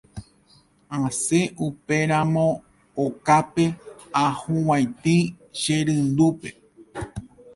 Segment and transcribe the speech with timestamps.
[0.99, 2.47] Asẽ upémaramo
[3.03, 3.63] okápe
[4.23, 5.15] ahuvaitĩ
[5.59, 6.49] che reindýpe.